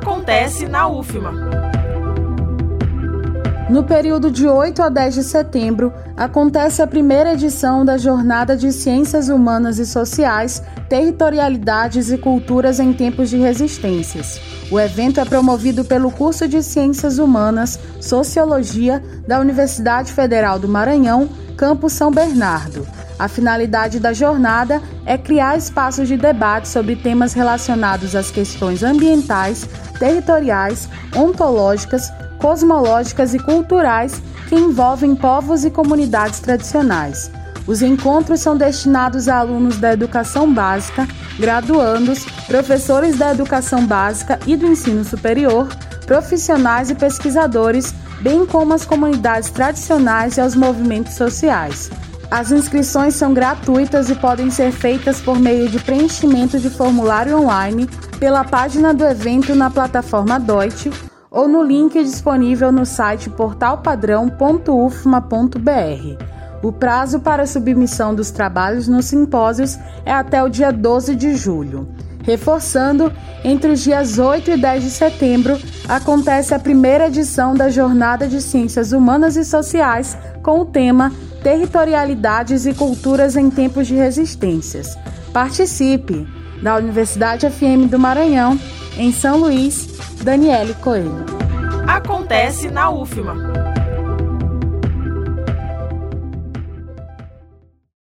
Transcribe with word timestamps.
acontece 0.00 0.66
na 0.66 0.88
UFMA. 0.88 1.30
No 3.68 3.84
período 3.84 4.30
de 4.30 4.48
8 4.48 4.82
a 4.82 4.88
10 4.88 5.14
de 5.14 5.22
setembro, 5.22 5.92
acontece 6.16 6.80
a 6.80 6.86
primeira 6.86 7.34
edição 7.34 7.84
da 7.84 7.98
Jornada 7.98 8.56
de 8.56 8.72
Ciências 8.72 9.28
Humanas 9.28 9.78
e 9.78 9.84
Sociais, 9.84 10.62
Territorialidades 10.88 12.10
e 12.10 12.16
Culturas 12.16 12.80
em 12.80 12.94
Tempos 12.94 13.28
de 13.28 13.36
Resistências. 13.36 14.40
O 14.70 14.80
evento 14.80 15.20
é 15.20 15.24
promovido 15.26 15.84
pelo 15.84 16.10
curso 16.10 16.48
de 16.48 16.62
Ciências 16.62 17.18
Humanas, 17.18 17.78
Sociologia 18.00 19.02
da 19.28 19.38
Universidade 19.38 20.14
Federal 20.14 20.58
do 20.58 20.66
Maranhão, 20.66 21.28
Campus 21.58 21.92
São 21.92 22.10
Bernardo. 22.10 22.88
A 23.20 23.28
finalidade 23.28 24.00
da 24.00 24.14
jornada 24.14 24.80
é 25.04 25.18
criar 25.18 25.54
espaços 25.54 26.08
de 26.08 26.16
debate 26.16 26.66
sobre 26.66 26.96
temas 26.96 27.34
relacionados 27.34 28.16
às 28.16 28.30
questões 28.30 28.82
ambientais, 28.82 29.68
territoriais, 30.00 30.88
ontológicas, 31.14 32.10
cosmológicas 32.38 33.34
e 33.34 33.38
culturais 33.38 34.20
que 34.48 34.56
envolvem 34.56 35.14
povos 35.14 35.64
e 35.64 35.70
comunidades 35.70 36.40
tradicionais. 36.40 37.30
Os 37.66 37.82
encontros 37.82 38.40
são 38.40 38.56
destinados 38.56 39.28
a 39.28 39.36
alunos 39.36 39.76
da 39.76 39.92
educação 39.92 40.52
básica, 40.52 41.06
graduandos, 41.38 42.24
professores 42.46 43.16
da 43.16 43.30
educação 43.30 43.86
básica 43.86 44.40
e 44.46 44.56
do 44.56 44.66
ensino 44.66 45.04
superior, 45.04 45.68
profissionais 46.06 46.90
e 46.90 46.94
pesquisadores, 46.94 47.94
bem 48.22 48.44
como 48.46 48.72
as 48.72 48.84
comunidades 48.84 49.50
tradicionais 49.50 50.36
e 50.36 50.40
aos 50.40 50.56
movimentos 50.56 51.14
sociais. 51.14 51.90
As 52.30 52.52
inscrições 52.52 53.14
são 53.14 53.34
gratuitas 53.34 54.08
e 54.08 54.14
podem 54.14 54.50
ser 54.50 54.70
feitas 54.70 55.20
por 55.20 55.36
meio 55.36 55.68
de 55.68 55.80
preenchimento 55.80 56.60
de 56.60 56.70
formulário 56.70 57.36
online 57.36 57.88
pela 58.20 58.44
página 58.44 58.94
do 58.94 59.04
evento 59.04 59.52
na 59.56 59.68
plataforma 59.68 60.38
Deutsche 60.38 60.92
ou 61.28 61.48
no 61.48 61.60
link 61.60 62.00
disponível 62.04 62.70
no 62.70 62.86
site 62.86 63.28
portalpadrão.ufma.br. 63.30 66.24
O 66.62 66.70
prazo 66.70 67.18
para 67.18 67.46
submissão 67.46 68.14
dos 68.14 68.30
trabalhos 68.30 68.86
nos 68.86 69.06
simpósios 69.06 69.76
é 70.04 70.12
até 70.12 70.40
o 70.42 70.48
dia 70.48 70.70
12 70.70 71.16
de 71.16 71.34
julho. 71.34 71.88
Reforçando, 72.22 73.12
entre 73.42 73.72
os 73.72 73.80
dias 73.80 74.18
8 74.18 74.52
e 74.52 74.56
10 74.56 74.84
de 74.84 74.90
setembro 74.90 75.58
acontece 75.88 76.54
a 76.54 76.60
primeira 76.60 77.08
edição 77.08 77.54
da 77.54 77.70
Jornada 77.70 78.28
de 78.28 78.40
Ciências 78.40 78.92
Humanas 78.92 79.36
e 79.36 79.44
Sociais 79.44 80.16
com 80.42 80.60
o 80.60 80.66
tema 80.66 81.10
Territorialidades 81.42 82.66
e 82.66 82.74
Culturas 82.74 83.36
em 83.36 83.50
Tempos 83.50 83.86
de 83.86 83.94
Resistências. 83.94 84.96
Participe! 85.32 86.26
Da 86.62 86.76
Universidade 86.76 87.48
FM 87.48 87.88
do 87.90 87.98
Maranhão, 87.98 88.58
em 88.98 89.10
São 89.12 89.38
Luís, 89.38 89.88
Daniele 90.22 90.74
Coelho. 90.74 91.24
Acontece 91.86 92.70
na 92.70 92.90
UFMA. 92.90 93.69